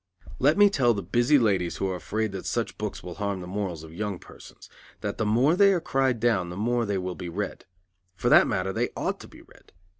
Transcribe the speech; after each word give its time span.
Let 0.39 0.57
me 0.57 0.67
tell 0.71 0.95
the 0.95 1.03
busy 1.03 1.37
ladies 1.37 1.77
who 1.77 1.87
are 1.91 1.95
afraid 1.95 2.31
that 2.31 2.47
such 2.47 2.79
books 2.79 3.03
will 3.03 3.13
harm 3.13 3.39
the 3.39 3.45
morals 3.45 3.83
of 3.83 3.93
young 3.93 4.17
persons 4.17 4.67
that 5.01 5.19
the 5.19 5.27
more 5.27 5.55
they 5.55 5.73
are 5.73 5.79
cried 5.79 6.19
down 6.19 6.49
the 6.49 6.57
more 6.57 6.87
they 6.87 6.97
will 6.97 7.13
be 7.13 7.29
read. 7.29 7.65
For 8.15 8.27
that 8.27 8.47
matter 8.47 8.73
they 8.73 8.89
ought 8.97 9.19
to 9.19 9.27
be 9.27 9.43
read. 9.43 9.73